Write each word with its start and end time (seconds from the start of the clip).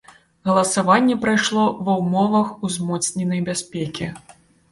Галасаванне 0.47 1.17
прайшло 1.25 1.65
ва 1.89 1.97
ўмовах 1.99 2.47
узмоцненай 2.69 3.45
бяспекі. 3.53 4.09